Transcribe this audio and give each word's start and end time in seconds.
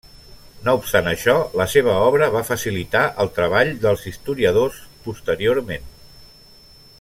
No 0.67 0.73
obstant 0.77 1.09
això, 1.09 1.35
la 1.61 1.67
seva 1.73 1.97
obra 2.05 2.29
va 2.37 2.41
facilitar 2.47 3.03
el 3.25 3.31
treball 3.37 3.71
dels 3.85 4.07
historiadors 4.13 4.81
posteriorment. 5.09 5.87